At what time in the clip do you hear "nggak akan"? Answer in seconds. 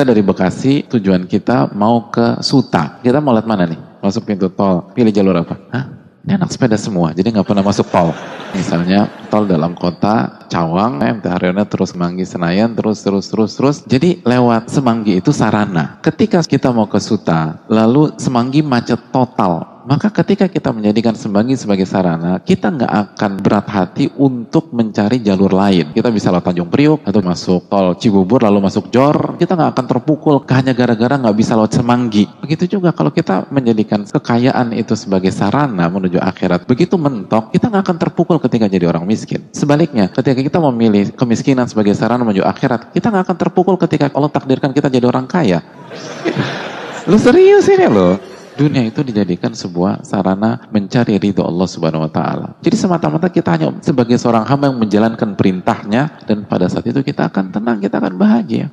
22.68-23.32, 29.56-29.86, 37.72-37.96, 43.08-43.36